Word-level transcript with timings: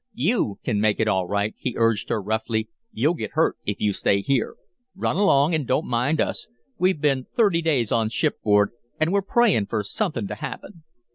"YOU 0.15 0.57
can 0.63 0.81
make 0.81 0.99
it 0.99 1.07
all 1.07 1.27
right," 1.27 1.53
he 1.59 1.75
urged 1.77 2.09
her, 2.09 2.19
roughly. 2.19 2.67
"You'll 2.91 3.13
get 3.13 3.33
hurt 3.33 3.57
if 3.67 3.79
you 3.79 3.93
stay 3.93 4.21
here. 4.23 4.55
Run 4.95 5.15
along 5.15 5.53
and 5.53 5.67
don't 5.67 5.85
mind 5.85 6.19
us. 6.19 6.47
We've 6.79 6.99
been 6.99 7.27
thirty 7.35 7.61
days 7.61 7.91
on 7.91 8.09
shipboard, 8.09 8.71
and 8.99 9.13
were 9.13 9.21
praying 9.21 9.67
for 9.67 9.83
something 9.83 10.25
to 10.29 10.33
happen." 10.33 10.81